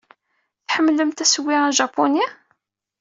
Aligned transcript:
Tḥemmlemt 0.67 1.23
assewwi 1.23 1.55
ajapuni? 1.67 2.25